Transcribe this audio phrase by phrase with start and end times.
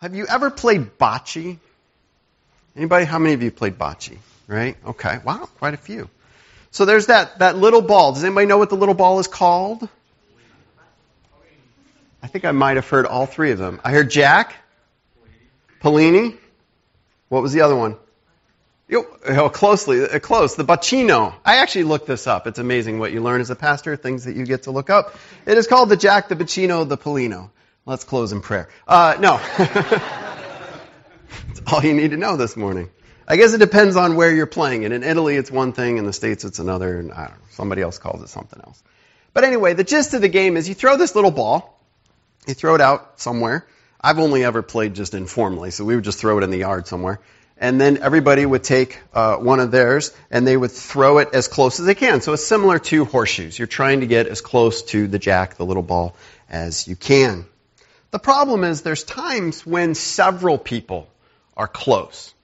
[0.00, 1.58] Have you ever played bocce?
[2.74, 3.04] Anybody?
[3.04, 4.16] How many of you played bocce?
[4.48, 4.76] Right?
[4.86, 5.18] Okay.
[5.24, 6.08] Wow, quite a few.
[6.70, 8.12] So there's that, that little ball.
[8.12, 9.86] Does anybody know what the little ball is called?
[12.22, 13.80] I think I might have heard all three of them.
[13.84, 14.54] I heard Jack,
[15.82, 16.36] Pallino.
[17.28, 17.96] What was the other one?
[18.92, 20.54] Oh, closely, uh, close.
[20.54, 21.34] The boccino.
[21.44, 22.46] I actually looked this up.
[22.46, 25.14] It's amazing what you learn as a pastor, things that you get to look up.
[25.46, 27.50] It is called the Jack, the boccino, the Pallino.
[27.86, 28.68] Let's close in prayer.
[28.86, 29.40] Uh, no.
[29.58, 30.02] That's
[31.66, 32.90] all you need to know this morning.
[33.26, 34.92] I guess it depends on where you're playing it.
[34.92, 35.98] In Italy, it's one thing.
[35.98, 36.98] In the States, it's another.
[36.98, 37.46] And I don't know.
[37.50, 38.82] Somebody else calls it something else.
[39.32, 41.80] But anyway, the gist of the game is you throw this little ball.
[42.46, 43.66] You throw it out somewhere.
[44.00, 46.86] I've only ever played just informally, so we would just throw it in the yard
[46.86, 47.20] somewhere
[47.60, 51.46] and then everybody would take uh, one of theirs and they would throw it as
[51.46, 52.22] close as they can.
[52.22, 53.58] So it's similar to horseshoes.
[53.58, 56.16] You're trying to get as close to the jack, the little ball,
[56.48, 57.44] as you can.
[58.10, 61.08] The problem is there's times when several people
[61.56, 62.34] are close.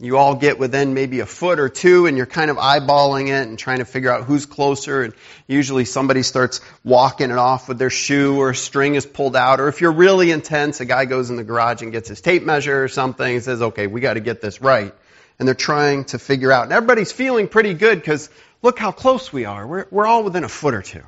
[0.00, 3.46] You all get within maybe a foot or two and you're kind of eyeballing it
[3.46, 5.14] and trying to figure out who's closer and
[5.46, 9.60] usually somebody starts walking it off with their shoe or a string is pulled out
[9.60, 12.42] or if you're really intense, a guy goes in the garage and gets his tape
[12.42, 14.92] measure or something and says, okay, we gotta get this right.
[15.38, 16.64] And they're trying to figure out.
[16.64, 18.28] And everybody's feeling pretty good because
[18.60, 19.64] look how close we are.
[19.64, 21.04] We're, we're all within a foot or two.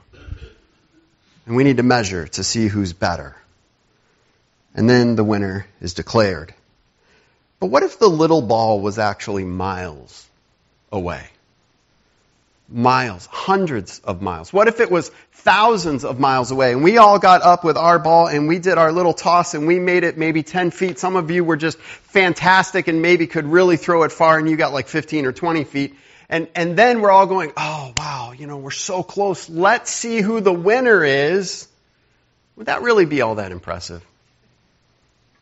[1.47, 3.35] And we need to measure to see who's better.
[4.75, 6.53] And then the winner is declared.
[7.61, 10.29] But what if the little ball was actually miles
[10.91, 11.25] away?
[12.69, 14.53] Miles, hundreds of miles.
[14.53, 17.99] What if it was thousands of miles away and we all got up with our
[17.99, 20.99] ball and we did our little toss and we made it maybe 10 feet.
[20.99, 24.57] Some of you were just fantastic and maybe could really throw it far and you
[24.57, 25.95] got like 15 or 20 feet.
[26.31, 29.49] And, and then we're all going, oh wow, you know, we're so close.
[29.49, 31.69] Let's see who the winner is.
[32.57, 34.03] Would that really be all that impressive?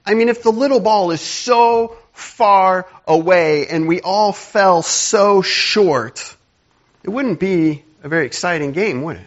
[0.04, 5.42] I mean, if the little ball is so far away and we all fell so
[5.42, 6.36] short,
[7.02, 9.26] it wouldn't be a very exciting game, would it?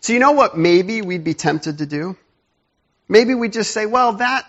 [0.00, 2.16] So you know what maybe we'd be tempted to do?
[3.08, 4.46] Maybe we just say, well, that,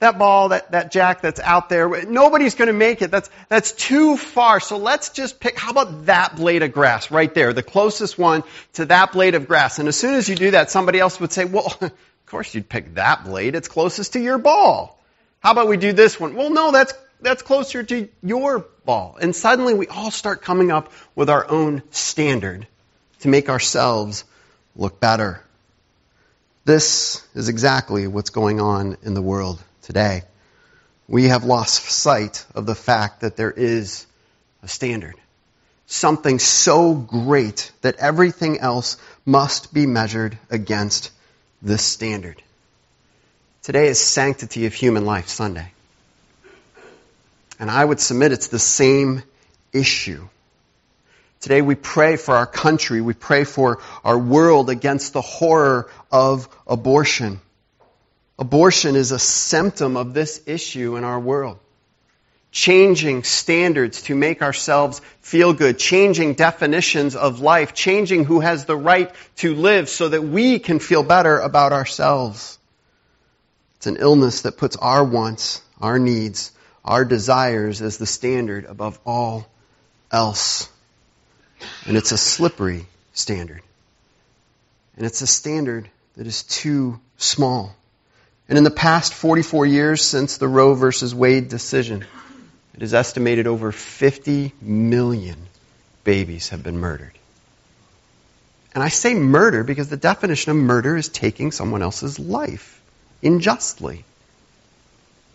[0.00, 3.10] that ball, that, that jack that's out there, nobody's going to make it.
[3.10, 4.60] That's, that's too far.
[4.60, 8.42] So let's just pick, how about that blade of grass right there, the closest one
[8.74, 9.78] to that blade of grass.
[9.78, 11.72] And as soon as you do that, somebody else would say, well,
[12.26, 13.54] of course you'd pick that blade.
[13.54, 15.00] It's closest to your ball.
[15.38, 16.34] How about we do this one?
[16.34, 19.16] Well, no, that's, that's closer to your ball.
[19.20, 22.66] And suddenly we all start coming up with our own standard
[23.20, 24.24] to make ourselves
[24.74, 25.40] look better.
[26.64, 30.22] This is exactly what's going on in the world today.
[31.06, 34.04] We have lost sight of the fact that there is
[34.64, 35.14] a standard.
[35.86, 41.12] Something so great that everything else must be measured against
[41.62, 42.42] this standard.
[43.62, 45.72] Today is Sanctity of Human Life Sunday.
[47.58, 49.22] And I would submit it's the same
[49.72, 50.28] issue.
[51.40, 53.00] Today we pray for our country.
[53.00, 57.40] We pray for our world against the horror of abortion.
[58.38, 61.58] Abortion is a symptom of this issue in our world.
[62.56, 68.74] Changing standards to make ourselves feel good, changing definitions of life, changing who has the
[68.74, 72.58] right to live so that we can feel better about ourselves.
[73.76, 76.50] It's an illness that puts our wants, our needs,
[76.82, 79.46] our desires as the standard above all
[80.10, 80.70] else.
[81.84, 83.60] And it's a slippery standard.
[84.96, 87.76] And it's a standard that is too small.
[88.48, 92.06] And in the past 44 years since the Roe versus Wade decision,
[92.76, 95.36] it is estimated over 50 million
[96.04, 97.12] babies have been murdered.
[98.74, 102.82] And I say murder because the definition of murder is taking someone else's life
[103.22, 104.04] unjustly.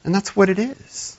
[0.03, 1.17] And that's what it is.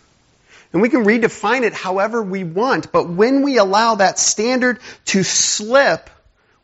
[0.73, 5.23] And we can redefine it however we want, but when we allow that standard to
[5.23, 6.09] slip,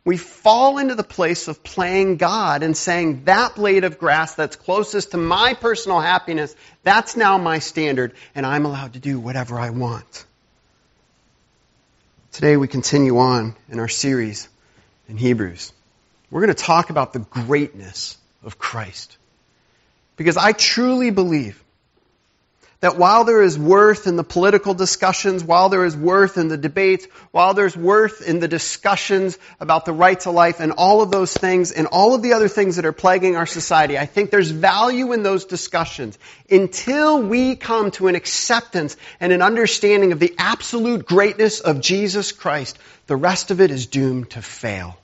[0.04, 4.56] we fall into the place of playing God and saying, that blade of grass that's
[4.56, 9.58] closest to my personal happiness, that's now my standard, and I'm allowed to do whatever
[9.58, 10.24] I want.
[12.32, 14.48] Today we continue on in our series
[15.08, 15.72] in Hebrews.
[16.30, 19.16] We're going to talk about the greatness of Christ.
[20.16, 21.62] Because I truly believe
[22.80, 26.56] that while there is worth in the political discussions, while there is worth in the
[26.56, 31.10] debates, while there's worth in the discussions about the right to life and all of
[31.10, 34.30] those things and all of the other things that are plaguing our society, I think
[34.30, 36.16] there's value in those discussions
[36.48, 42.30] until we come to an acceptance and an understanding of the absolute greatness of Jesus
[42.30, 42.78] Christ.
[43.08, 44.96] The rest of it is doomed to fail.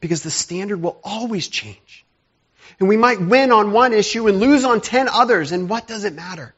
[0.00, 2.04] Because the standard will always change.
[2.78, 6.04] And we might win on one issue and lose on ten others, and what does
[6.04, 6.54] it matter?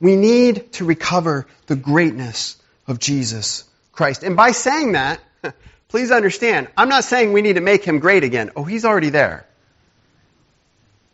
[0.00, 2.56] We need to recover the greatness
[2.86, 4.22] of Jesus Christ.
[4.22, 5.20] And by saying that,
[5.88, 8.50] please understand, I'm not saying we need to make him great again.
[8.56, 9.46] Oh, he's already there.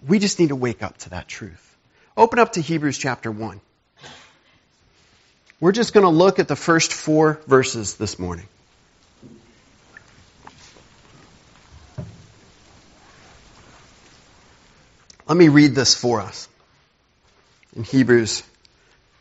[0.06, 1.76] We just need to wake up to that truth.
[2.16, 3.60] Open up to Hebrews chapter 1.
[5.60, 8.46] We're just going to look at the first four verses this morning.
[15.30, 16.48] Let me read this for us
[17.76, 18.42] in Hebrews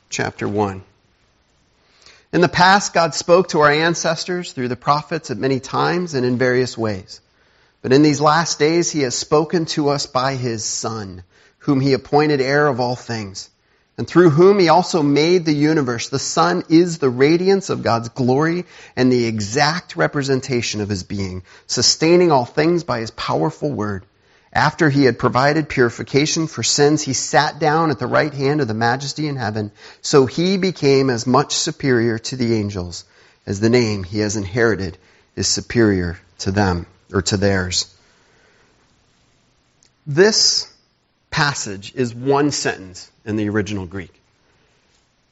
[0.10, 0.82] chapter 1.
[2.34, 6.26] In the past, God spoke to our ancestors through the prophets at many times and
[6.26, 7.22] in various ways.
[7.84, 11.22] But in these last days, He has spoken to us by His Son,
[11.60, 13.48] whom He appointed heir of all things,
[13.96, 16.10] and through whom He also made the universe.
[16.10, 18.66] The Son is the radiance of God's glory
[18.96, 24.08] and the exact representation of His being, sustaining all things by His powerful word.
[24.52, 28.68] After he had provided purification for sins, he sat down at the right hand of
[28.68, 29.72] the majesty in heaven.
[30.02, 33.06] So he became as much superior to the angels
[33.46, 34.98] as the name he has inherited
[35.36, 37.94] is superior to them or to theirs.
[40.08, 40.72] This
[41.30, 44.14] passage is one sentence in the original Greek.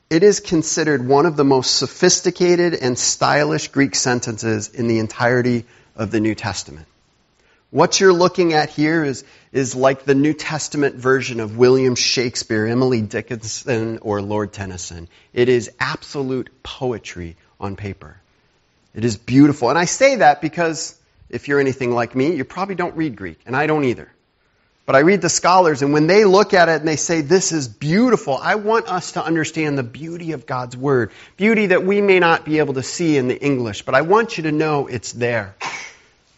[0.09, 5.65] It is considered one of the most sophisticated and stylish Greek sentences in the entirety
[5.95, 6.85] of the New Testament.
[7.69, 12.65] What you're looking at here is, is like the New Testament version of William Shakespeare,
[12.65, 15.09] Emily Dickinson, or Lord Tennyson.
[15.33, 18.15] It is absolute poetry on paper.
[18.95, 19.69] It is beautiful.
[19.69, 20.97] And I say that because
[21.29, 24.09] if you're anything like me, you probably don't read Greek, and I don't either.
[24.85, 27.51] But I read the scholars, and when they look at it and they say, This
[27.51, 31.11] is beautiful, I want us to understand the beauty of God's Word.
[31.35, 34.37] Beauty that we may not be able to see in the English, but I want
[34.37, 35.57] you to know it's there.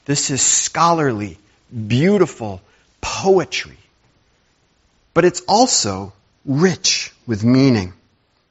[0.09, 1.37] This is scholarly,
[1.71, 2.63] beautiful
[2.99, 3.77] poetry.
[5.13, 6.13] But it's also
[6.43, 7.93] rich with meaning.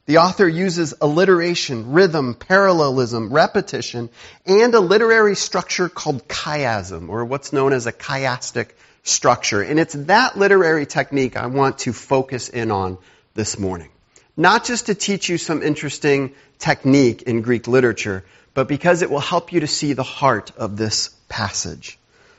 [0.06, 4.08] The author uses alliteration, rhythm, parallelism, repetition,
[4.46, 8.68] and a literary structure called chiasm, or what's known as a chiastic
[9.02, 9.60] structure.
[9.60, 12.98] And it's that literary technique I want to focus in on
[13.34, 13.88] this morning.
[14.36, 19.18] Not just to teach you some interesting technique in Greek literature, but because it will
[19.18, 21.98] help you to see the heart of this passage.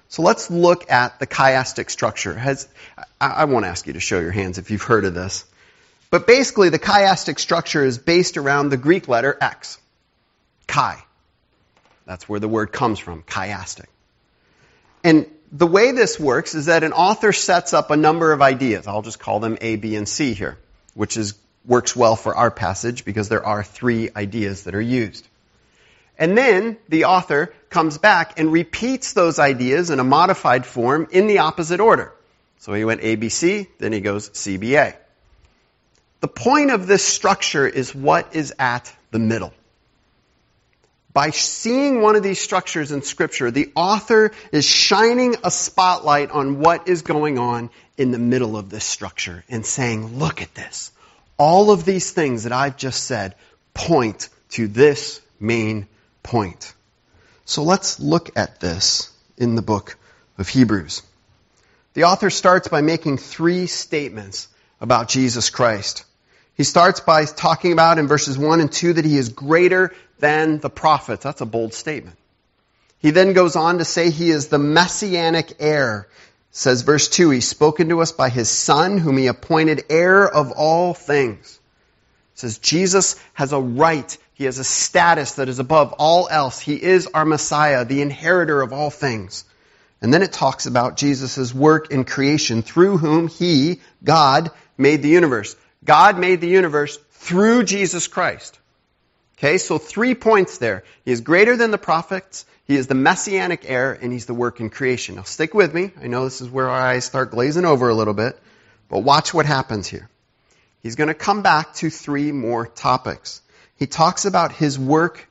[0.10, 2.34] So let's look at the chiastic structure.
[2.34, 2.68] Has,
[3.22, 5.46] I, won't ask you to show your hands if you've heard of this.
[6.10, 9.78] But basically, the chiastic structure is based around the Greek letter X.
[10.66, 10.98] Chi.
[12.08, 13.86] That's where the word comes from, chiastic.
[15.04, 18.88] And the way this works is that an author sets up a number of ideas.
[18.88, 20.58] I'll just call them A, B, and C here,
[20.96, 25.28] which is, works well for our passage because there are three ideas that are used.
[26.20, 31.28] And then the author comes back and repeats those ideas in a modified form in
[31.28, 32.14] the opposite order.
[32.60, 34.96] So he went ABC, then he goes CBA.
[36.20, 39.54] The point of this structure is what is at the middle.
[41.14, 46.60] By seeing one of these structures in Scripture, the author is shining a spotlight on
[46.60, 50.92] what is going on in the middle of this structure and saying, look at this.
[51.38, 53.36] All of these things that I've just said
[53.74, 55.88] point to this main
[56.30, 56.76] point.
[57.46, 59.98] So let's look at this in the book
[60.38, 61.02] of Hebrews.
[61.96, 64.48] The author starts by making three statements
[64.80, 66.06] about Jesus Christ.
[66.54, 70.60] He starts by talking about in verses 1 and 2 that he is greater than
[70.60, 71.24] the prophets.
[71.24, 72.16] That's a bold statement.
[73.00, 76.08] He then goes on to say he is the messianic heir.
[76.52, 80.52] Says verse 2, he's spoken to us by his son whom he appointed heir of
[80.52, 81.60] all things.
[82.36, 86.62] Says Jesus has a right he has a status that is above all else.
[86.62, 89.44] He is our Messiah, the inheritor of all things.
[90.02, 95.10] And then it talks about Jesus' work in creation through whom he, God, made the
[95.10, 95.58] universe.
[95.84, 98.58] God made the universe through Jesus Christ.
[99.38, 100.86] Okay, so three points there.
[101.04, 104.62] He is greater than the prophets, he is the messianic heir, and he's the work
[104.62, 105.16] in creation.
[105.16, 105.92] Now stick with me.
[106.02, 108.40] I know this is where our eyes start glazing over a little bit,
[108.88, 110.08] but watch what happens here.
[110.82, 113.42] He's going to come back to three more topics
[113.80, 115.28] he talks about his work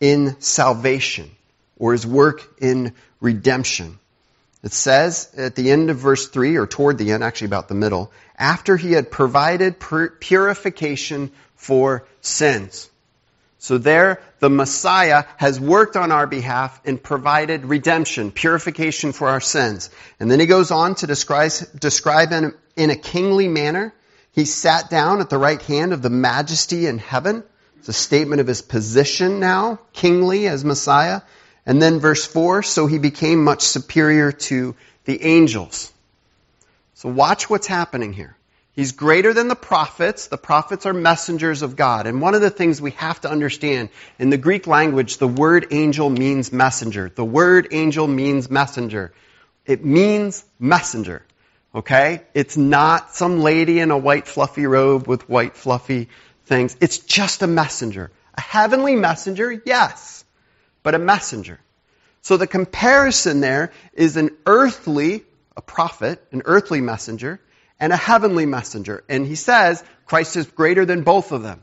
[0.00, 1.30] in salvation
[1.78, 3.98] or his work in redemption.
[4.62, 7.74] It says at the end of verse 3, or toward the end, actually about the
[7.74, 9.76] middle, after he had provided
[10.20, 12.90] purification for sins.
[13.58, 19.40] So there, the Messiah has worked on our behalf and provided redemption, purification for our
[19.40, 19.88] sins.
[20.20, 23.94] And then he goes on to describe, describe in, in a kingly manner.
[24.32, 27.42] He sat down at the right hand of the majesty in heaven.
[27.86, 31.20] It's a statement of his position now, kingly as Messiah.
[31.64, 34.74] And then verse 4, so he became much superior to
[35.04, 35.92] the angels.
[36.94, 38.36] So watch what's happening here.
[38.72, 40.26] He's greater than the prophets.
[40.26, 42.08] The prophets are messengers of God.
[42.08, 45.68] And one of the things we have to understand in the Greek language, the word
[45.70, 47.12] angel means messenger.
[47.14, 49.12] The word angel means messenger.
[49.64, 51.22] It means messenger.
[51.72, 52.22] Okay?
[52.34, 56.08] It's not some lady in a white fluffy robe with white fluffy
[56.46, 56.76] things.
[56.80, 58.10] It's just a messenger.
[58.34, 60.24] A heavenly messenger, yes,
[60.82, 61.60] but a messenger.
[62.22, 65.24] So the comparison there is an earthly,
[65.56, 67.40] a prophet, an earthly messenger,
[67.78, 69.04] and a heavenly messenger.
[69.08, 71.62] And he says Christ is greater than both of them.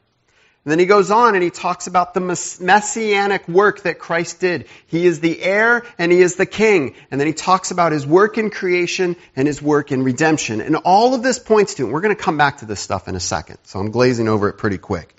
[0.65, 2.21] And then he goes on and he talks about the
[2.61, 4.65] messianic work that Christ did.
[4.87, 6.95] He is the heir and he is the king.
[7.11, 10.61] And then he talks about his work in creation and his work in redemption.
[10.61, 13.09] And all of this points to, and we're going to come back to this stuff
[13.09, 15.13] in a second, so I'm glazing over it pretty quick.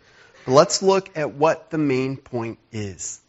[0.47, 3.21] But let's look at what the main point is.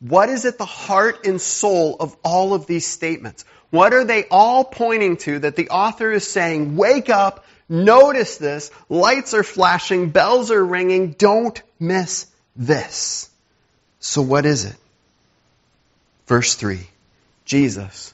[0.00, 3.46] What is at the heart and soul of all of these statements?
[3.70, 8.70] What are they all pointing to that the author is saying, wake up, notice this,
[8.88, 13.30] lights are flashing, bells are ringing, don't miss this.
[14.00, 14.76] So what is it?
[16.26, 16.80] Verse 3.
[17.44, 18.12] Jesus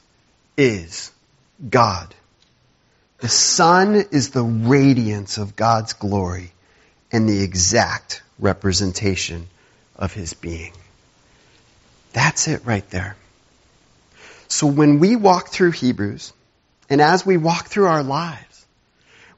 [0.57, 1.11] is
[1.69, 2.13] God.
[3.19, 6.51] The Son is the radiance of God's glory
[7.11, 9.47] and the exact representation
[9.95, 10.73] of His being.
[12.11, 13.15] That's it right there.
[14.47, 16.33] So when we walk through Hebrews,
[16.89, 18.52] and as we walk through our lives,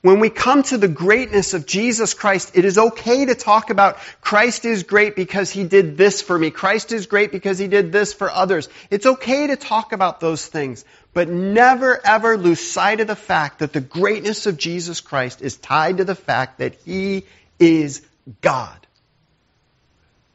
[0.06, 3.98] when we come to the greatness of Jesus Christ, it is okay to talk about
[4.22, 6.52] Christ is great because he did this for me.
[6.52, 8.70] Christ is great because he did this for others.
[8.92, 10.86] It's okay to talk about those things,
[11.16, 15.58] but never ever lose sight of the fact that the greatness of Jesus Christ is
[15.58, 17.24] tied to the fact that he
[17.58, 18.06] is
[18.42, 18.78] God.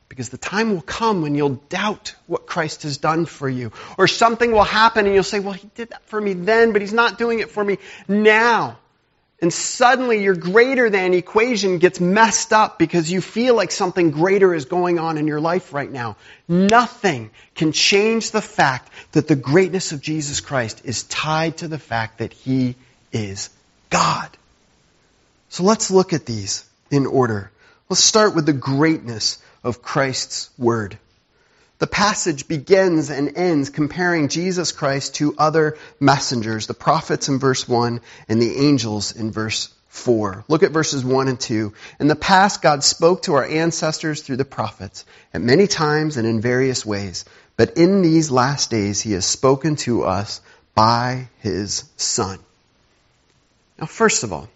[0.08, 3.70] Because the time will come when you'll doubt what Christ has done for you.
[3.96, 6.82] Or something will happen and you'll say, well, he did that for me then, but
[6.82, 8.76] he's not doing it for me now.
[9.42, 14.54] And suddenly your greater than equation gets messed up because you feel like something greater
[14.54, 16.16] is going on in your life right now.
[16.46, 21.78] Nothing can change the fact that the greatness of Jesus Christ is tied to the
[21.78, 22.74] fact that he
[23.12, 23.48] is
[23.88, 24.28] God.
[25.48, 27.50] So let's look at these in order.
[27.88, 30.98] Let's start with the greatness of Christ's Word.
[31.80, 37.66] The passage begins and ends comparing Jesus Christ to other messengers, the prophets in verse
[37.66, 40.44] 1 and the angels in verse 4.
[40.46, 41.72] Look at verses 1 and 2.
[41.98, 46.28] In the past, God spoke to our ancestors through the prophets at many times and
[46.28, 47.24] in various ways.
[47.56, 50.42] But in these last days, He has spoken to us
[50.74, 52.38] by His Son.
[53.78, 54.50] Now, first of all,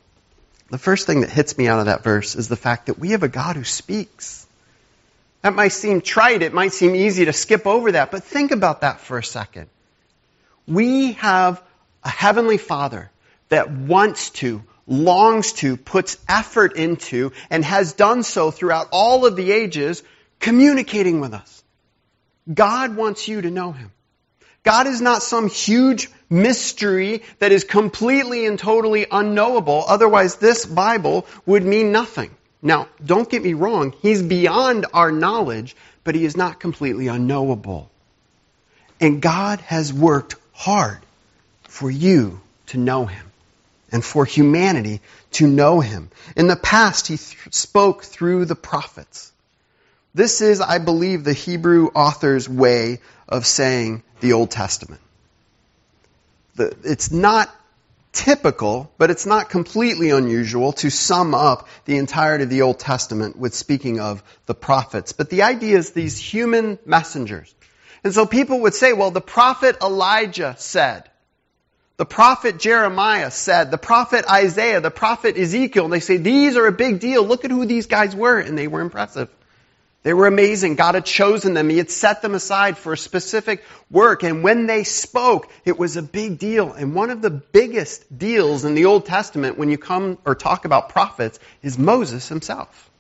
[0.71, 3.13] the first thing that hits me out of that verse is the fact that we
[3.13, 4.47] have a God who speaks.
[5.45, 6.41] That might seem trite.
[6.41, 9.69] It might seem easy to skip over that, but think about that for a second.
[10.67, 11.63] We have
[12.03, 13.11] a heavenly father
[13.51, 19.37] that wants to, longs to, puts effort into, and has done so throughout all of
[19.37, 20.03] the ages,
[20.41, 21.63] communicating with us.
[22.53, 23.93] God wants you to know him.
[24.63, 29.85] God is not some huge mystery that is completely and totally unknowable.
[29.87, 32.35] Otherwise, this Bible would mean nothing.
[32.67, 37.91] Now, don't get me wrong, he's beyond our knowledge, but he is not completely unknowable.
[38.99, 40.99] And God has worked hard
[41.69, 43.31] for you to know him
[43.93, 45.03] and for humanity
[45.33, 46.11] to know him.
[46.37, 49.31] In the past, he th- spoke through the prophets.
[50.15, 55.03] This is, I believe, the Hebrew author's way of saying the Old Testament.
[56.55, 57.55] The, it's not
[58.15, 63.37] typical, but it's not completely unusual to sum up the entirety of the Old Testament
[63.37, 65.13] with speaking of the prophets.
[65.13, 67.55] But the idea is these human messengers.
[68.03, 71.11] And so people would say, well, the prophet Elijah said,
[71.97, 76.67] the prophet Jeremiah said, the prophet Isaiah, the prophet Ezekiel, and they say, these are
[76.67, 77.25] a big deal.
[77.25, 79.29] Look at who these guys were, and they were impressive.
[80.05, 80.75] They were amazing.
[80.77, 81.71] God had chosen them.
[81.71, 84.23] He had set them aside for a specific work.
[84.23, 86.73] And when they spoke, it was a big deal.
[86.75, 90.67] And one of the biggest deals in the Old Testament when you come or talk
[90.67, 92.91] about prophets is Moses himself.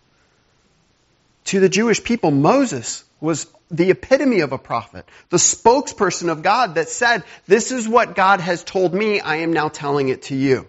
[1.44, 6.76] To the Jewish people, Moses was the epitome of a prophet, the spokesperson of God
[6.76, 9.20] that said, this is what God has told me.
[9.20, 10.68] I am now telling it to you.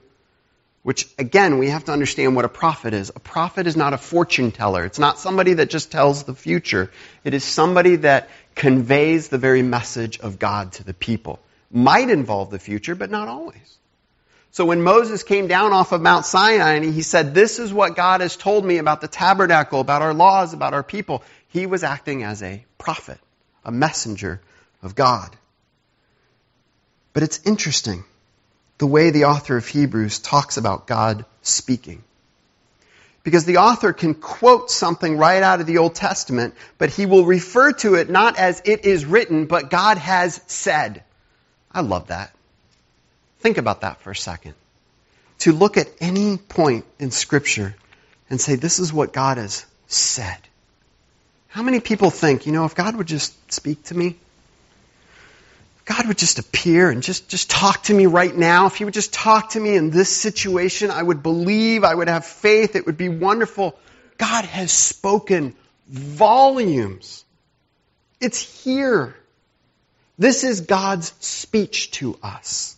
[0.86, 3.10] Which, again, we have to understand what a prophet is.
[3.16, 4.86] A prophet is not a fortune teller.
[4.86, 6.92] It's not somebody that just tells the future.
[7.24, 11.40] It is somebody that conveys the very message of God to the people.
[11.72, 13.80] Might involve the future, but not always.
[14.52, 17.96] So when Moses came down off of Mount Sinai and he said, this is what
[17.96, 21.84] God has told me about the tabernacle, about our laws, about our people, he was
[21.84, 23.18] acting as a prophet,
[23.64, 24.40] a messenger
[24.84, 25.36] of God.
[27.14, 28.04] But it's interesting
[28.78, 32.04] the way the author of Hebrews talks about God speaking.
[33.24, 37.26] Because the author can quote something right out of the Old Testament, but he will
[37.26, 41.04] refer to it not as it is written, but God has said.
[41.72, 42.32] I love that.
[43.40, 44.54] Think about that for a second.
[45.40, 47.76] To look at any point in Scripture
[48.30, 50.38] and say, this is what God has said.
[51.48, 54.18] How many people think, you know, if God would just speak to me,
[55.86, 58.66] God would just appear and just, just talk to me right now.
[58.66, 62.10] If He would just talk to me in this situation, I would believe, I would
[62.10, 63.78] have faith, it would be wonderful.
[64.18, 65.56] God has spoken
[65.88, 67.24] volumes.
[68.20, 69.16] It's here.
[70.18, 72.76] This is God's speech to us.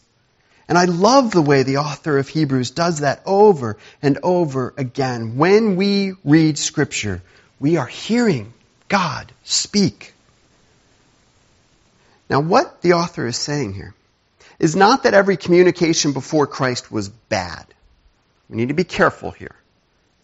[0.67, 5.37] And I love the way the author of Hebrews does that over and over again.
[5.37, 7.21] When we read Scripture,
[7.59, 8.53] we are hearing
[8.89, 10.13] God speak.
[12.29, 13.93] Now, what the author is saying here
[14.59, 17.65] is not that every communication before Christ was bad.
[18.49, 19.55] We need to be careful here.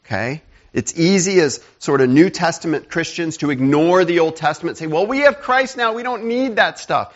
[0.05, 0.41] Okay?
[0.73, 5.05] It's easy as sort of New Testament Christians to ignore the Old Testament, say, well,
[5.05, 7.15] we have Christ now, we don't need that stuff.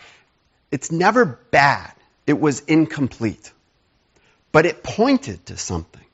[0.70, 1.92] It's never bad.
[2.26, 3.52] It was incomplete.
[4.52, 6.04] But it pointed to something.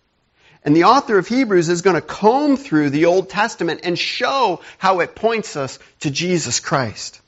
[0.65, 4.63] And the author of Hebrews is going to comb through the Old Testament and show
[4.79, 7.21] how it points us to Jesus Christ.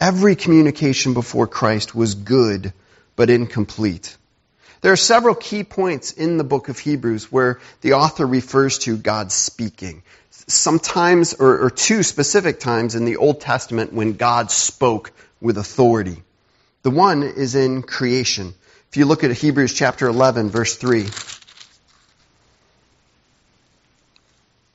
[0.00, 2.72] Every communication before Christ was good,
[3.16, 4.16] but incomplete.
[4.80, 8.96] There are several key points in the book of Hebrews where the author refers to
[8.96, 10.02] God speaking.
[10.30, 16.22] Sometimes, or, or, two specific times in the Old Testament when God spoke with authority.
[16.82, 18.54] The one is in creation.
[18.88, 21.08] If you look at Hebrews chapter 11, verse 3.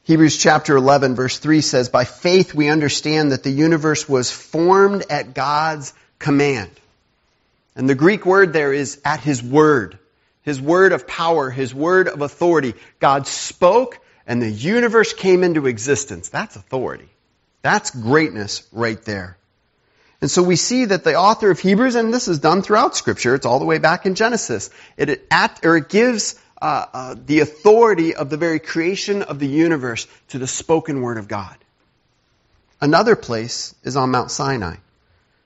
[0.05, 5.03] Hebrews chapter 11 verse 3 says, By faith we understand that the universe was formed
[5.09, 6.69] at God's command.
[7.75, 9.97] And the Greek word there is at His word.
[10.43, 12.75] His word of power, His word of authority.
[13.00, 16.30] God spoke and the universe came into existence.
[16.30, 17.10] That's authority.
[17.63, 19.38] That's greatness right there.
[20.21, 23.34] And so we see that the author of Hebrews, and this is done throughout Scripture,
[23.34, 27.39] it's all the way back in Genesis, it, at, or it gives uh, uh, the
[27.39, 31.56] authority of the very creation of the universe to the spoken word of God.
[32.82, 34.76] Another place is on Mount Sinai.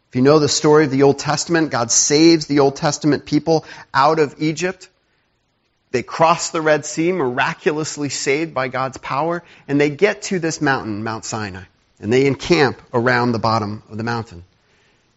[0.10, 3.66] If you know the story of the Old Testament, God saves the Old Testament people
[3.94, 4.90] out of Egypt.
[5.92, 10.62] They cross the Red Sea, miraculously saved by God's power, and they get to this
[10.62, 11.64] mountain, Mount Sinai,
[12.00, 14.44] and they encamp around the bottom of the mountain.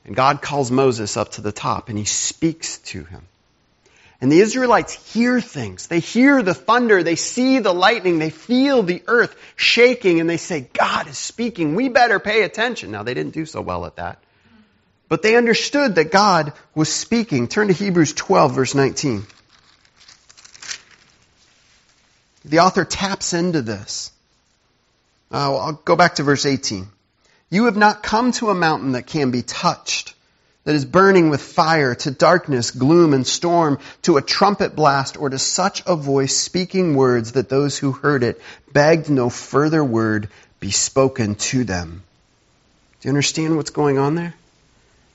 [0.04, 3.22] And God calls Moses up to the top, and he speaks to him.
[4.22, 5.88] And the Israelites hear things.
[5.88, 7.02] They hear the thunder.
[7.02, 8.20] They see the lightning.
[8.20, 11.74] They feel the earth shaking and they say, God is speaking.
[11.74, 12.92] We better pay attention.
[12.92, 14.22] Now, they didn't do so well at that.
[15.08, 17.48] But they understood that God was speaking.
[17.48, 19.26] Turn to Hebrews 12, verse 19.
[22.44, 24.12] The author taps into this.
[25.32, 26.86] Uh, I'll go back to verse 18.
[27.50, 30.14] You have not come to a mountain that can be touched
[30.64, 35.28] that is burning with fire, to darkness, gloom, and storm, to a trumpet blast, or
[35.28, 38.40] to such a voice speaking words that those who heard it
[38.72, 40.28] begged no further word
[40.60, 42.02] be spoken to them.
[43.00, 44.34] Do you understand what's going on there?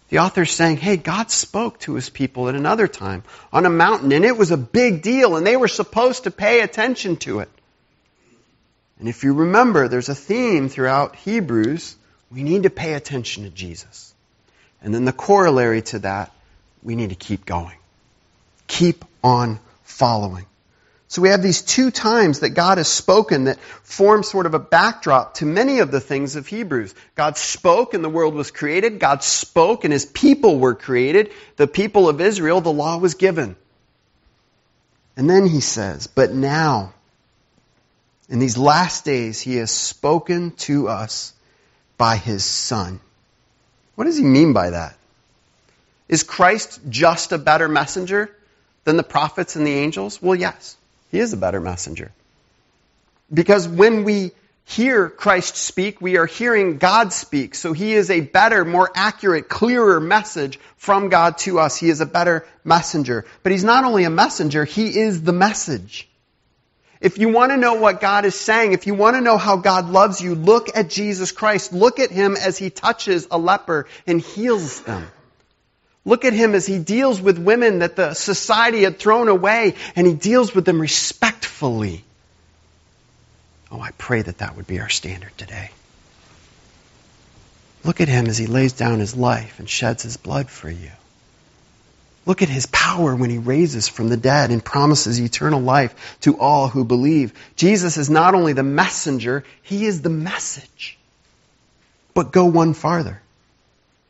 [0.10, 4.12] The author's saying, hey, God spoke to his people at another time on a mountain,
[4.12, 7.50] and it was a big deal, and they were supposed to pay attention to it.
[9.00, 11.96] And if you remember, there's a theme throughout Hebrews.
[12.32, 14.14] We need to pay attention to Jesus.
[14.82, 16.32] And then the corollary to that,
[16.84, 17.76] we need to keep going.
[18.68, 20.46] Keep on following.
[21.10, 24.60] So we have these two times that God has spoken that form sort of a
[24.60, 26.94] backdrop to many of the things of Hebrews.
[27.16, 29.00] God spoke and the world was created.
[29.00, 31.32] God spoke and his people were created.
[31.56, 33.56] The people of Israel, the law was given.
[35.16, 36.94] And then he says, but now,
[38.30, 41.34] in these last days, he has spoken to us
[41.98, 43.00] by his son.
[43.98, 44.96] What does he mean by that?
[46.08, 48.30] Is Christ just a better messenger
[48.84, 50.22] than the prophets and the angels?
[50.22, 50.78] Well, yes,
[51.10, 52.12] he is a better messenger.
[53.34, 54.34] Because when we
[54.66, 57.56] hear Christ speak, we are hearing God speak.
[57.56, 61.76] So he is a better, more accurate, clearer message from God to us.
[61.76, 63.26] He is a better messenger.
[63.42, 66.08] But he's not only a messenger, he is the message.
[67.00, 69.58] If you want to know what God is saying, if you want to know how
[69.58, 71.74] God loves you, look at Jesus Christ.
[71.74, 75.08] Look at him as he touches a leper and heals them.
[76.06, 80.08] Look at him as he deals with women that the society had thrown away and
[80.08, 82.04] he deals with them respectfully.
[83.70, 85.72] Oh, I pray that that would be our standard today.
[87.84, 90.92] Look at him as he lays down his life and sheds his blood for you.
[92.28, 96.38] Look at his power when he raises from the dead and promises eternal life to
[96.38, 97.32] all who believe.
[97.56, 100.98] Jesus is not only the messenger, he is the message.
[102.14, 103.22] But go one farther.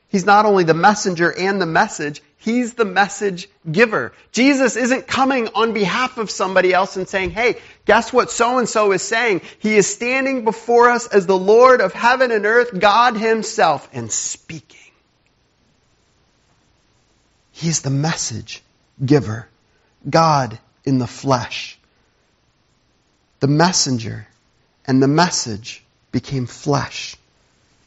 [0.09, 4.13] He's not only the messenger and the message, he's the message giver.
[4.31, 8.67] Jesus isn't coming on behalf of somebody else and saying, hey, guess what so and
[8.67, 9.41] so is saying?
[9.59, 14.11] He is standing before us as the Lord of heaven and earth, God himself, and
[14.11, 14.86] speaking.
[17.57, 18.61] He's the message
[19.03, 19.47] giver.
[20.07, 21.79] God in the flesh.
[23.39, 24.27] The messenger
[24.85, 27.17] and the message became flesh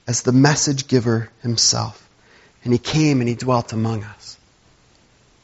[0.09, 2.04] as the message giver himself.
[2.64, 4.37] And he came and he dwelt among us.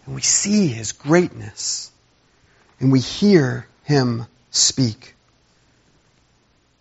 [0.06, 1.92] And we see his greatness.
[2.80, 5.14] And we hear him speak.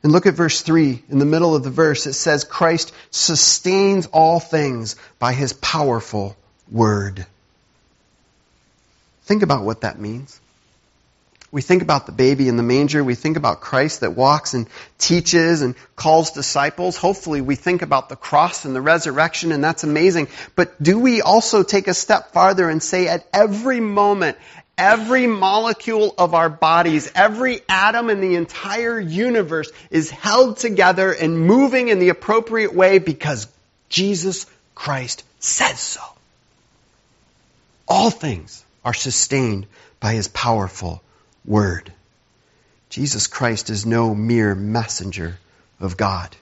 [0.01, 1.03] And look at verse 3.
[1.09, 6.35] In the middle of the verse, it says, Christ sustains all things by his powerful
[6.71, 7.27] word.
[9.25, 10.39] Think about what that means.
[11.51, 13.03] We think about the baby in the manger.
[13.03, 16.97] We think about Christ that walks and teaches and calls disciples.
[16.97, 20.27] Hopefully we think about the cross and the resurrection and that's amazing.
[20.55, 24.37] But do we also take a step farther and say at every moment,
[24.77, 31.39] every molecule of our bodies, every atom in the entire universe is held together and
[31.39, 33.47] moving in the appropriate way because
[33.89, 36.01] Jesus Christ says so.
[37.87, 39.65] All things are sustained
[39.99, 41.01] by his powerful
[41.43, 41.91] word.
[42.89, 45.37] Jesus Christ is no mere messenger
[45.79, 46.33] of God.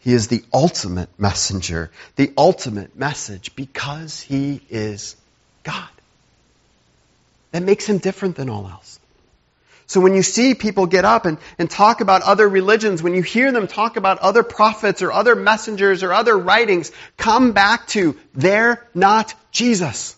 [0.00, 5.16] He is the ultimate messenger, the ultimate message, because he is
[5.62, 5.88] God.
[7.52, 9.00] That makes him different than all else.
[9.88, 13.22] So when you see people get up and, and talk about other religions, when you
[13.22, 18.16] hear them talk about other prophets or other messengers or other writings, come back to,
[18.34, 20.16] they're not Jesus.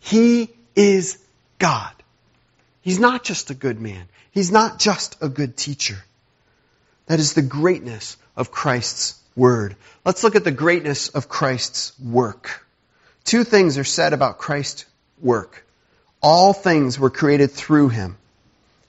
[0.00, 1.18] He is
[1.58, 1.92] God.
[2.82, 4.08] He's not just a good man.
[4.30, 5.98] He's not just a good teacher.
[7.06, 9.74] That is the greatness of Christ's word.
[10.04, 12.64] Let's look at the greatness of Christ's work.
[13.24, 14.84] Two things are said about Christ's
[15.20, 15.66] work.
[16.22, 18.16] All things were created through him,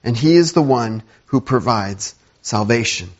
[0.04, 3.10] and he is the one who provides salvation.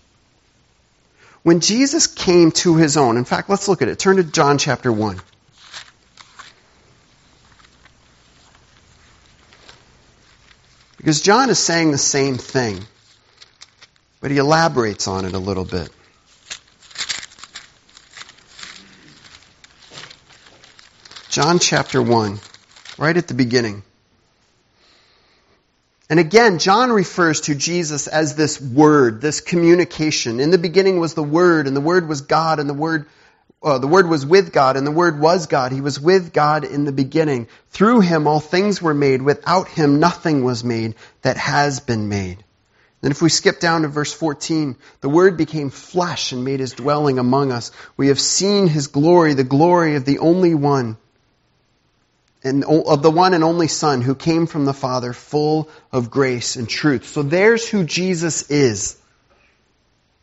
[1.42, 3.98] When Jesus came to his own, in fact, let's look at it.
[3.98, 5.20] Turn to John chapter 1.
[11.00, 12.78] Because John is saying the same thing,
[14.20, 15.90] but he elaborates on it a little bit.
[21.30, 22.38] John chapter 1,
[22.98, 23.82] right at the beginning.
[26.10, 30.38] And again, John refers to Jesus as this word, this communication.
[30.38, 33.06] In the beginning was the Word, and the Word was God, and the Word
[33.62, 35.72] uh, the Word was with God, and the Word was God.
[35.72, 37.46] He was with God in the beginning.
[37.70, 39.20] Through him all things were made.
[39.20, 42.42] Without him nothing was made that has been made.
[43.02, 46.72] Then if we skip down to verse 14, the Word became flesh and made his
[46.72, 47.70] dwelling among us.
[47.96, 50.96] We have seen his glory, the glory of the only one,
[52.42, 56.56] and of the one and only Son who came from the Father, full of grace
[56.56, 57.06] and truth.
[57.06, 58.96] So there's who Jesus is.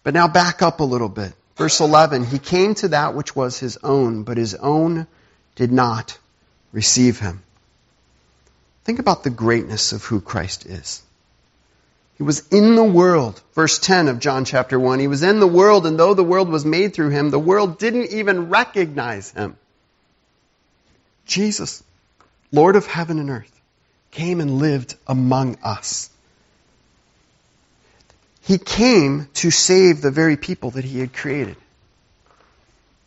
[0.03, 1.33] But now back up a little bit.
[1.57, 5.07] Verse 11, he came to that which was his own, but his own
[5.55, 6.17] did not
[6.71, 7.41] receive him.
[8.83, 11.01] Think about the greatness of who Christ is.
[12.17, 13.41] He was in the world.
[13.53, 14.99] Verse 10 of John chapter 1.
[14.99, 17.79] He was in the world, and though the world was made through him, the world
[17.79, 19.57] didn't even recognize him.
[21.25, 21.83] Jesus,
[22.51, 23.61] Lord of heaven and earth,
[24.11, 26.09] came and lived among us.
[28.47, 31.57] He came to save the very people that he had created.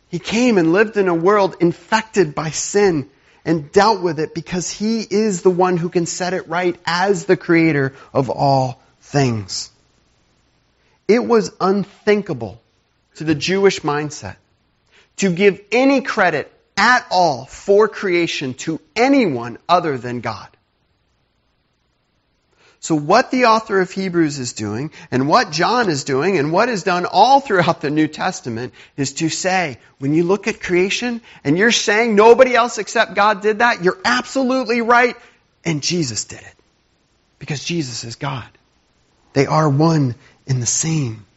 [0.09, 3.09] He came and lived in a world infected by sin
[3.43, 7.25] and dealt with it because he is the one who can set it right as
[7.25, 9.71] the creator of all things.
[11.07, 12.61] It was unthinkable
[13.15, 14.35] to the Jewish mindset
[15.17, 20.50] to give any credit at all for creation to anyone other than God.
[22.81, 26.67] So what the author of Hebrews is doing, and what John is doing, and what
[26.67, 31.21] is done all throughout the New Testament, is to say, when you look at creation,
[31.43, 35.15] and you're saying nobody else except God did that, you're absolutely right,
[35.63, 36.55] and Jesus did it.
[37.37, 38.49] Because Jesus is God.
[39.33, 40.15] They are one
[40.47, 41.27] in the same.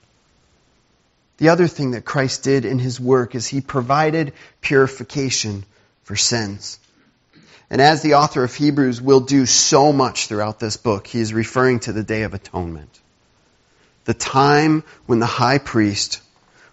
[1.37, 5.66] The other thing that Christ did in his work is he provided purification
[6.04, 6.78] for sins.
[7.70, 11.33] And as the author of Hebrews will do so much throughout this book, he is
[11.33, 13.00] referring to the Day of Atonement.
[14.05, 16.20] The time when the high priest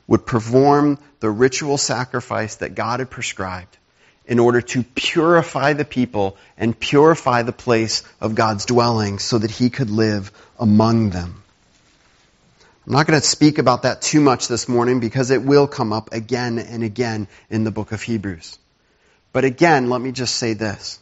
[0.07, 3.77] would perform the ritual sacrifice that God had prescribed
[4.25, 9.51] in order to purify the people and purify the place of God's dwelling so that
[9.51, 11.41] he could live among them.
[12.85, 15.93] I'm not going to speak about that too much this morning because it will come
[15.93, 18.57] up again and again in the book of Hebrews.
[19.33, 20.99] But again, let me just say this.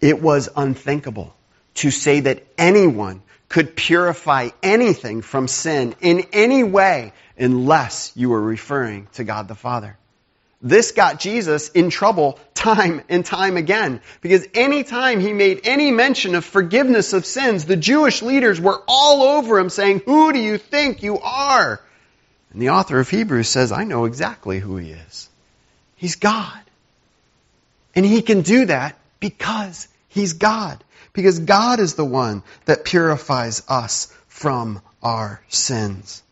[0.00, 1.34] It was unthinkable
[1.74, 8.40] to say that anyone could purify anything from sin in any way unless you were
[8.40, 9.96] referring to God the Father.
[10.62, 14.02] This got Jesus in trouble time and time again.
[14.20, 19.22] Because anytime he made any mention of forgiveness of sins, the Jewish leaders were all
[19.22, 21.80] over him saying, Who do you think you are?
[22.52, 25.30] And the author of Hebrews says, I know exactly who he is.
[25.96, 26.60] He's God.
[27.94, 30.82] And he can do that because he's God.
[31.12, 36.22] Because God is the one that purifies us from our sins.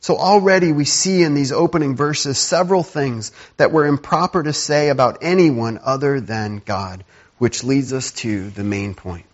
[0.00, 4.90] So already we see in these opening verses several things that were improper to say
[4.90, 7.04] about anyone other than God,
[7.38, 9.24] which leads us to the main point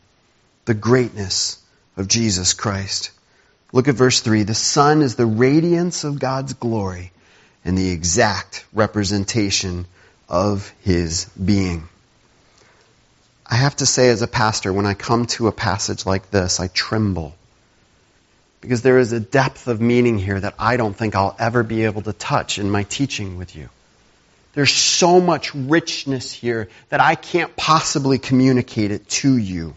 [0.67, 1.59] the greatness
[1.97, 3.11] of Jesus Christ.
[3.73, 4.45] Look at verse 3.
[4.45, 7.11] The Son is the radiance of God's glory
[7.65, 9.87] and the exact representation
[10.31, 11.89] of his being.
[13.47, 16.61] I have to say, as a pastor, when I come to a passage like this,
[16.61, 17.35] I tremble
[18.61, 21.85] because there is a depth of meaning here that I don't think I'll ever be
[21.85, 23.69] able to touch in my teaching with you.
[24.53, 29.75] There's so much richness here that I can't possibly communicate it to you.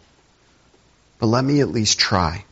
[1.19, 2.43] But let me at least try.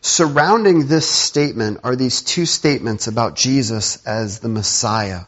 [0.00, 5.22] Surrounding this statement are these two statements about Jesus as the Messiah.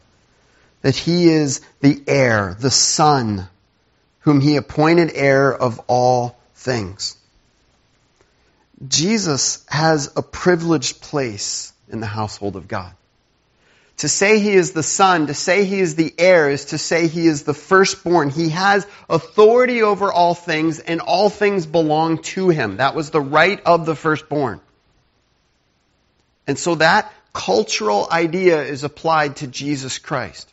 [0.82, 3.48] That he is the heir, the son,
[4.20, 7.16] whom he appointed heir of all things.
[8.86, 12.92] Jesus has a privileged place in the household of God.
[13.98, 17.08] To say he is the son, to say he is the heir, is to say
[17.08, 18.30] he is the firstborn.
[18.30, 22.76] He has authority over all things, and all things belong to him.
[22.76, 24.60] That was the right of the firstborn.
[26.46, 30.52] And so that cultural idea is applied to Jesus Christ.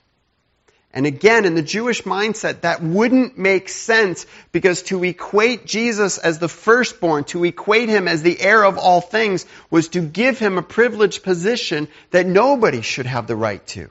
[0.95, 6.39] And again, in the Jewish mindset, that wouldn't make sense because to equate Jesus as
[6.39, 10.57] the firstborn, to equate him as the heir of all things, was to give him
[10.57, 13.89] a privileged position that nobody should have the right to.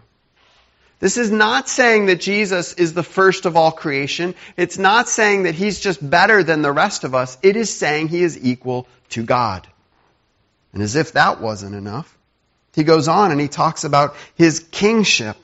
[0.99, 4.35] This is not saying that Jesus is the first of all creation.
[4.57, 7.37] It's not saying that he's just better than the rest of us.
[7.43, 9.67] It is saying he is equal to God.
[10.73, 12.17] And as if that wasn't enough,
[12.75, 15.37] he goes on and he talks about his kingship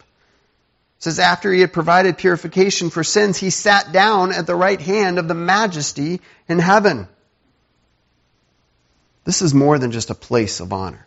[1.00, 5.18] says after he had provided purification for sins, he sat down at the right hand
[5.18, 7.08] of the majesty in heaven.
[9.24, 11.06] This is more than just a place of honor.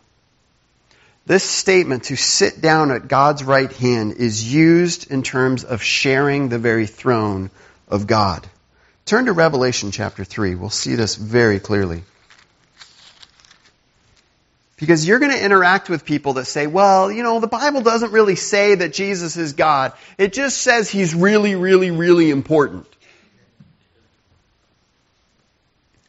[1.26, 6.48] This statement to sit down at God's right hand is used in terms of sharing
[6.48, 7.50] the very throne
[7.88, 8.46] of God.
[9.06, 10.54] Turn to Revelation chapter 3.
[10.54, 12.02] We'll see this very clearly.
[14.76, 18.12] Because you're going to interact with people that say, well, you know, the Bible doesn't
[18.12, 19.92] really say that Jesus is God.
[20.18, 22.86] It just says he's really, really, really important.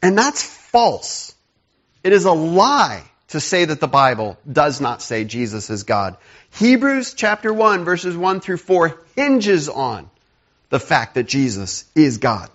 [0.01, 1.33] And that's false.
[2.03, 6.17] It is a lie to say that the Bible does not say Jesus is God.
[6.51, 10.09] Hebrews chapter 1 verses 1 through 4 hinges on
[10.69, 12.49] the fact that Jesus is God.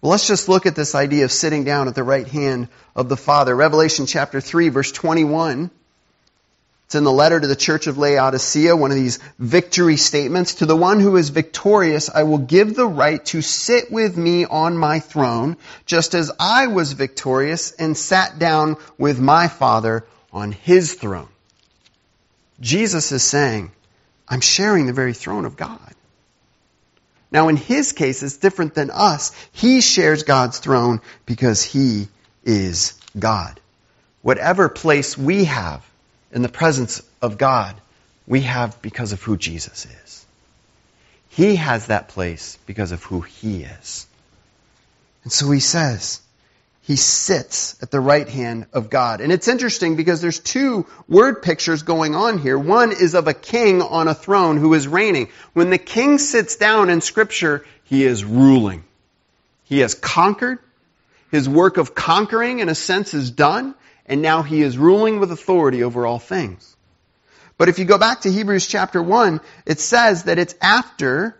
[0.00, 3.08] Well, let's just look at this idea of sitting down at the right hand of
[3.08, 3.54] the Father.
[3.54, 5.70] Revelation chapter 3, verse 21.
[6.84, 10.54] It's in the letter to the church of Laodicea, one of these victory statements.
[10.56, 14.44] To the one who is victorious, I will give the right to sit with me
[14.46, 20.52] on my throne, just as I was victorious and sat down with my Father on
[20.52, 21.28] his throne.
[22.60, 23.70] Jesus is saying,
[24.28, 25.94] I'm sharing the very throne of God.
[27.30, 29.32] Now, in his case, it's different than us.
[29.52, 32.08] He shares God's throne because he
[32.44, 33.60] is God.
[34.22, 35.84] Whatever place we have
[36.32, 37.76] in the presence of God,
[38.26, 40.26] we have because of who Jesus is.
[41.28, 44.06] He has that place because of who he is.
[45.24, 46.20] And so he says,
[46.88, 49.20] he sits at the right hand of God.
[49.20, 52.58] And it's interesting because there's two word pictures going on here.
[52.58, 55.28] One is of a king on a throne who is reigning.
[55.52, 58.84] When the king sits down in scripture, he is ruling.
[59.64, 60.60] He has conquered.
[61.30, 63.74] His work of conquering, in a sense, is done.
[64.06, 66.74] And now he is ruling with authority over all things.
[67.58, 71.38] But if you go back to Hebrews chapter 1, it says that it's after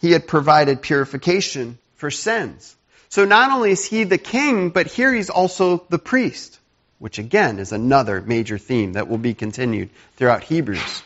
[0.00, 2.74] he had provided purification for sins.
[3.10, 6.58] So not only is he the king, but here he's also the priest,
[6.98, 11.02] which again is another major theme that will be continued throughout Hebrews.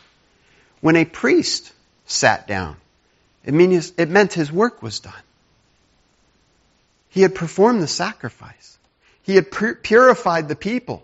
[0.81, 1.73] When a priest
[2.05, 2.77] sat down.
[3.43, 5.13] It, means, it meant his work was done.
[7.09, 8.77] He had performed the sacrifice.
[9.23, 11.03] He had purified the people,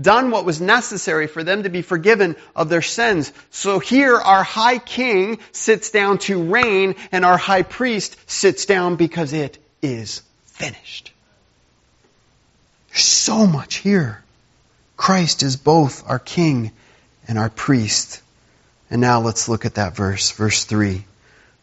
[0.00, 3.32] done what was necessary for them to be forgiven of their sins.
[3.50, 8.96] So here our high king sits down to reign and our high priest sits down
[8.96, 10.22] because it is
[10.62, 11.12] finished.
[12.90, 14.22] There's so much here.
[14.96, 16.70] Christ is both our king
[17.26, 18.22] and our priest.
[18.88, 21.04] And now let's look at that verse, verse 3.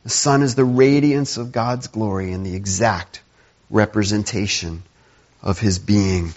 [0.03, 3.21] The Son is the radiance of God's glory and the exact
[3.69, 4.83] representation
[5.41, 6.33] of his being.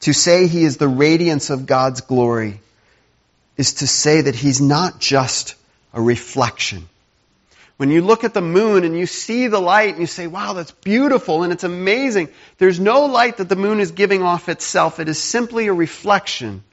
[0.00, 2.60] To say he is the radiance of God's glory
[3.56, 5.54] is to say that he's not just
[5.94, 6.86] a reflection.
[7.78, 10.52] When you look at the moon and you see the light and you say, wow,
[10.52, 14.98] that's beautiful and it's amazing, there's no light that the moon is giving off itself.
[14.98, 16.64] It is simply a reflection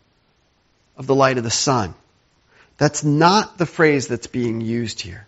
[0.97, 1.93] of the light of the sun.
[2.77, 5.27] That's not the phrase that's being used here.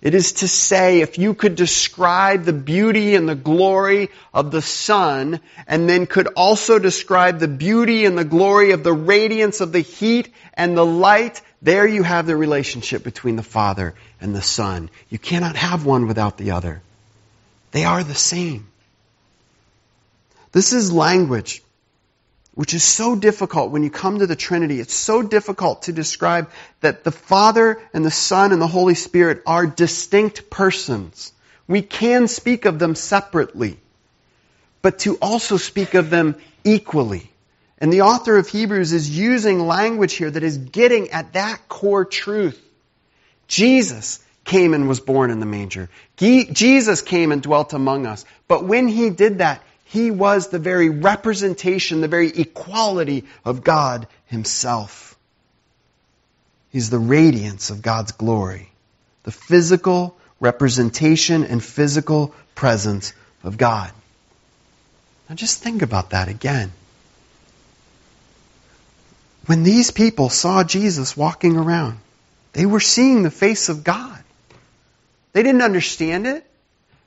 [0.00, 4.62] It is to say, if you could describe the beauty and the glory of the
[4.62, 9.72] sun, and then could also describe the beauty and the glory of the radiance of
[9.72, 14.42] the heat and the light, there you have the relationship between the Father and the
[14.42, 14.90] Son.
[15.08, 16.82] You cannot have one without the other.
[17.72, 18.68] They are the same.
[20.52, 21.62] This is language
[22.58, 24.80] which is so difficult when you come to the Trinity.
[24.80, 29.44] It's so difficult to describe that the Father and the Son and the Holy Spirit
[29.46, 31.32] are distinct persons.
[31.68, 33.78] We can speak of them separately,
[34.82, 37.30] but to also speak of them equally.
[37.80, 42.04] And the author of Hebrews is using language here that is getting at that core
[42.04, 42.60] truth.
[43.46, 45.88] Jesus came and was born in the manger.
[46.16, 48.24] Jesus came and dwelt among us.
[48.48, 54.06] But when he did that, he was the very representation, the very equality of God
[54.26, 55.16] Himself.
[56.70, 58.70] He's the radiance of God's glory,
[59.22, 63.90] the physical representation and physical presence of God.
[65.28, 66.70] Now just think about that again.
[69.48, 71.98] When these people saw Jesus walking around,
[72.52, 74.22] they were seeing the face of God.
[75.32, 76.44] They didn't understand it.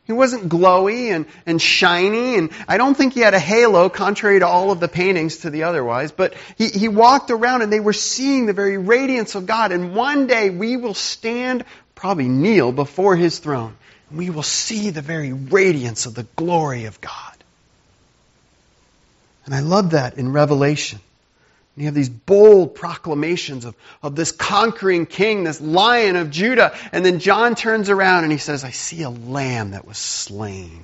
[0.05, 4.39] He wasn't glowy and, and shiny, and I don't think he had a halo, contrary
[4.39, 7.79] to all of the paintings to the otherwise, but he, he walked around and they
[7.79, 12.71] were seeing the very radiance of God, and one day we will stand, probably kneel
[12.71, 13.77] before his throne,
[14.09, 17.37] and we will see the very radiance of the glory of God.
[19.45, 21.01] And I love that in Revelation.
[21.75, 26.75] And you have these bold proclamations of, of this conquering king, this lion of Judah.
[26.91, 30.83] And then John turns around and he says, I see a lamb that was slain.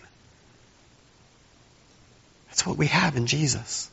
[2.47, 3.89] That's what we have in Jesus.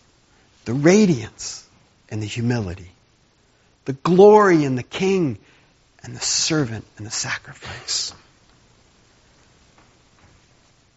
[0.65, 1.67] The radiance
[2.11, 2.91] and the humility.
[3.87, 5.39] The glory in the king
[6.03, 8.15] and the servant and the sacrifice.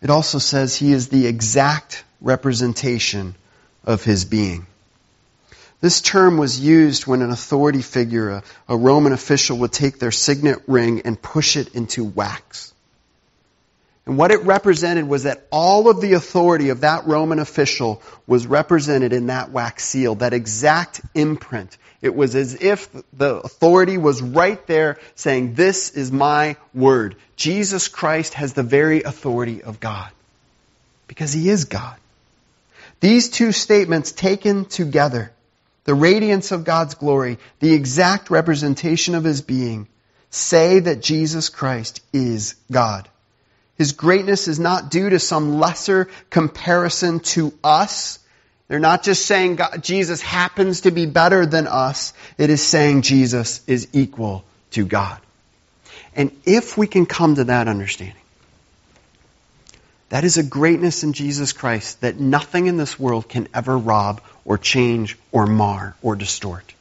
[0.01, 3.35] It also says he is the exact representation
[3.83, 4.67] of his being.
[5.79, 10.11] This term was used when an authority figure, a, a, Roman official, would take their
[10.11, 12.73] signet ring and push it into wax.
[14.07, 18.47] And what it represented was that all of the authority of that Roman official was
[18.47, 21.77] represented in that wax seal, that exact imprint.
[22.01, 27.17] It was as if the authority was right there saying, This is my word.
[27.35, 30.09] Jesus Christ has the very authority of God.
[31.07, 31.97] Because he is God.
[32.99, 35.31] These two statements taken together
[35.87, 39.87] the radiance of God's glory, the exact representation of his being,
[40.29, 43.07] say that Jesus Christ is God.
[43.77, 48.19] His greatness is not due to some lesser comparison to us.
[48.67, 52.11] They're not just saying God, Jesus happens to be better than us.
[52.37, 55.21] It is saying Jesus is equal to God.
[56.13, 58.21] And if we can come to that understanding,
[60.09, 64.21] that is a greatness in Jesus Christ that nothing in this world can ever rob
[64.45, 66.73] or change or mar or distort.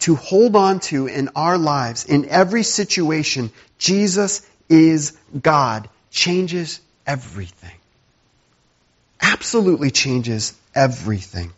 [0.00, 7.76] To hold on to in our lives, in every situation, Jesus is God, changes everything.
[9.20, 11.52] Absolutely changes everything.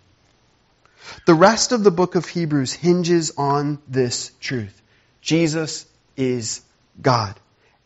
[1.27, 4.81] The rest of the book of Hebrews hinges on this truth.
[5.20, 6.62] Jesus is
[7.01, 7.35] God.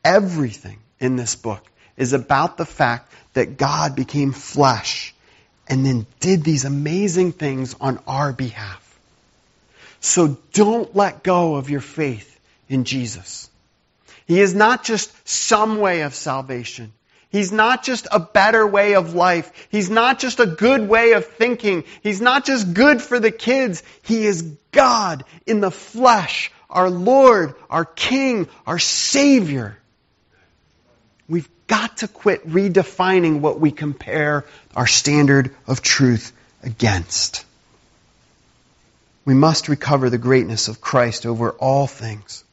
[0.05, 1.63] Everything in this book
[1.97, 5.15] is about the fact that God became flesh
[5.69, 8.83] and then did these amazing things on our behalf.
[10.01, 12.39] So don't let go of your faith
[12.69, 13.51] in Jesus.
[14.27, 16.93] He is not just some way of salvation.
[17.31, 19.69] He's not just a better way of life.
[19.71, 21.85] He's not just a good way of thinking.
[22.03, 23.83] He's not just good for the kids.
[24.03, 29.79] He is God in the flesh our Lord, our King, our Savior.
[31.67, 34.45] Got to quit redefining what we compare
[34.75, 37.45] our standard of truth against.
[39.25, 42.45] We must recover the greatness of Christ over all things,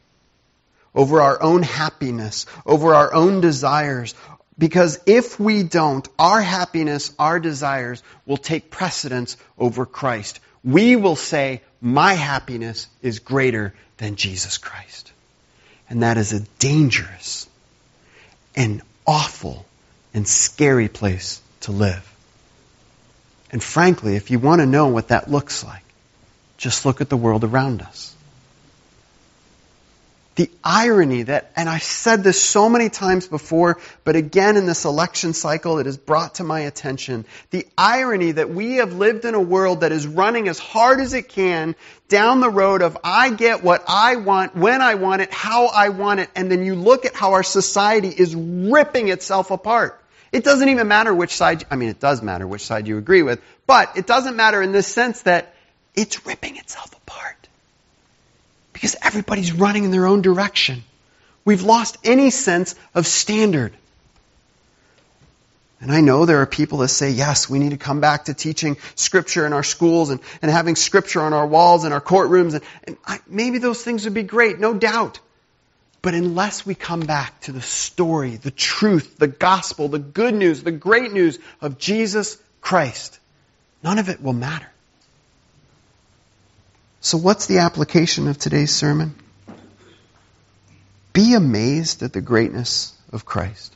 [0.96, 4.16] over our own happiness, over our own desires,
[4.58, 10.40] because if we don't, our happiness, our desires will take precedence over Christ.
[10.64, 15.12] We will say, my happiness is greater than Jesus Christ.
[15.90, 17.48] And that is a dangerous
[18.56, 19.66] and awful
[20.14, 22.10] and scary place to live.
[23.52, 25.84] And frankly, if you want to know what that looks like,
[26.58, 28.16] just look at the world around us.
[30.36, 34.84] The irony that, and I've said this so many times before, but again in this
[34.84, 37.26] election cycle, it is brought to my attention.
[37.52, 41.14] The irony that we have lived in a world that is running as hard as
[41.14, 41.76] it can
[42.08, 45.90] down the road of I get what I want, when I want it, how I
[45.90, 50.00] want it, and then you look at how our society is ripping itself apart.
[50.32, 53.22] It doesn't even matter which side, I mean, it does matter which side you agree
[53.22, 55.54] with, but it doesn't matter in this sense that
[55.94, 57.43] it's ripping itself apart.
[58.84, 60.84] Because everybody's running in their own direction.
[61.46, 63.72] We've lost any sense of standard.
[65.80, 68.34] And I know there are people that say, yes, we need to come back to
[68.34, 72.56] teaching Scripture in our schools and, and having Scripture on our walls and our courtrooms.
[72.56, 75.22] And, and I, maybe those things would be great, no doubt.
[76.02, 80.62] But unless we come back to the story, the truth, the gospel, the good news,
[80.62, 83.18] the great news of Jesus Christ,
[83.82, 84.73] none of it will matter.
[87.04, 89.14] So, what's the application of today's sermon?
[91.12, 93.76] Be amazed at the greatness of Christ.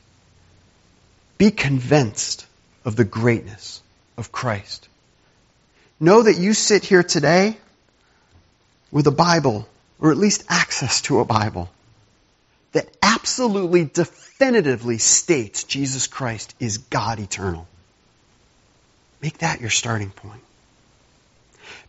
[1.36, 2.46] Be convinced
[2.86, 3.82] of the greatness
[4.16, 4.88] of Christ.
[6.00, 7.58] Know that you sit here today
[8.90, 9.68] with a Bible,
[10.00, 11.68] or at least access to a Bible,
[12.72, 17.68] that absolutely definitively states Jesus Christ is God eternal.
[19.20, 20.40] Make that your starting point.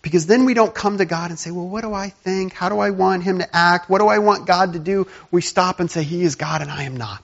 [0.02, 2.54] Because then we don't come to God and say, well, what do I think?
[2.54, 3.90] How do I want Him to act?
[3.90, 5.08] What do I want God to do?
[5.32, 7.24] We stop and say, He is God and I am not.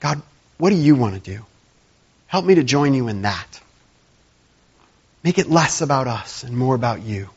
[0.00, 0.22] God,
[0.58, 1.44] what do you want to do?
[2.26, 3.60] Help me to join you in that.
[5.22, 7.28] Make it less about us and more about you.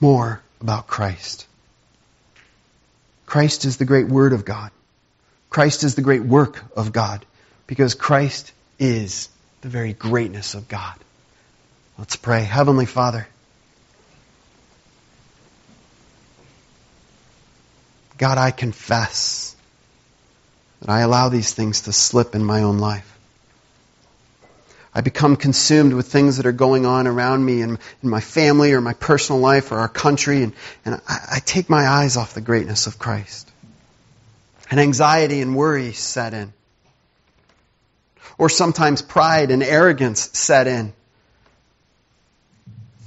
[0.00, 1.46] More about Christ.
[3.26, 4.70] Christ is the great Word of God.
[5.50, 7.24] Christ is the great work of God
[7.66, 9.28] because Christ is
[9.60, 10.94] the very greatness of God.
[11.98, 12.44] Let's pray.
[12.44, 13.26] Heavenly Father,
[18.18, 19.56] God, I confess
[20.80, 23.16] that I allow these things to slip in my own life.
[24.94, 28.72] I become consumed with things that are going on around me in, in my family
[28.74, 30.52] or my personal life or our country, and,
[30.84, 33.50] and I, I take my eyes off the greatness of Christ.
[34.70, 36.52] And anxiety and worry set in.
[38.38, 40.92] Or sometimes pride and arrogance set in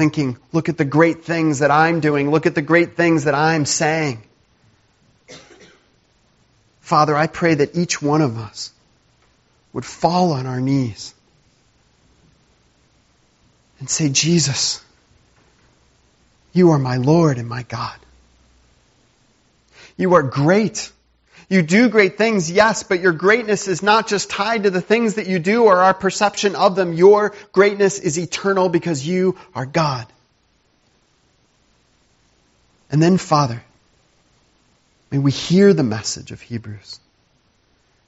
[0.02, 2.32] thinking, look at the great things that I'm doing.
[2.32, 4.24] Look at the great things that I'm saying.
[6.80, 8.72] Father, I pray that each one of us
[9.74, 11.14] would fall on our knees
[13.78, 14.84] and say, Jesus,
[16.52, 18.00] you are my Lord and my God.
[19.98, 20.92] You are great.
[21.52, 25.16] You do great things, yes, but your greatness is not just tied to the things
[25.16, 26.94] that you do or our perception of them.
[26.94, 30.08] Your greatness is eternal because you are God.
[32.90, 33.62] And then, Father,
[35.12, 37.02] may we hear the message of Hebrews.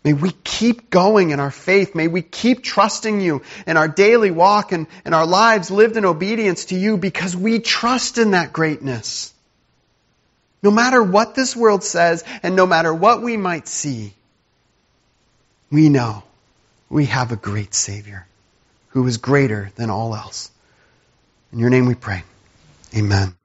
[0.05, 1.95] May we keep going in our faith.
[1.95, 6.05] May we keep trusting you in our daily walk and, and our lives lived in
[6.05, 9.32] obedience to you because we trust in that greatness.
[10.63, 14.13] No matter what this world says and no matter what we might see,
[15.69, 16.23] we know
[16.89, 18.25] we have a great Savior
[18.89, 20.49] who is greater than all else.
[21.51, 22.23] In your name we pray.
[22.95, 23.35] Amen.